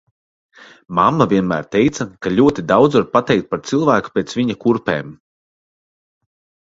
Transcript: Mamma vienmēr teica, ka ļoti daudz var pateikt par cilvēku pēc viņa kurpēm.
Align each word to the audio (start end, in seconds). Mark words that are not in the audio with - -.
Mamma 0.99 1.27
vienmēr 1.33 1.67
teica, 1.75 2.07
ka 2.25 2.33
ļoti 2.39 2.65
daudz 2.73 2.97
var 3.01 3.05
pateikt 3.17 3.49
par 3.53 3.63
cilvēku 3.73 4.15
pēc 4.17 4.35
viņa 4.41 4.57
kurpēm. 4.65 5.13